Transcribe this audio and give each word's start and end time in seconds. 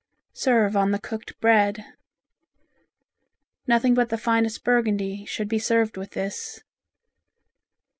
Serve 0.33 0.75
on 0.75 0.89
the 0.89 0.97
cooked 0.99 1.39
bread. 1.39 1.85
Nothing 3.67 3.93
but 3.93 4.09
the 4.09 4.17
finest 4.17 4.63
Burgundy 4.63 5.25
should 5.25 5.47
be 5.47 5.59
served 5.59 5.95
with 5.95 6.13
this. 6.13 6.59